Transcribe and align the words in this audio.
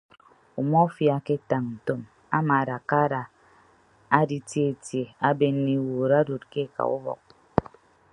Umọfia 0.61 1.11
aketañ 1.19 1.63
ntom 1.77 2.01
amaadakka 2.37 2.95
ada 3.05 3.21
aditietie 4.19 5.05
abenne 5.27 5.71
iwuud 5.77 6.11
adod 6.19 6.43
ke 6.51 6.59
eka 6.65 6.83
ubọk. 6.95 7.21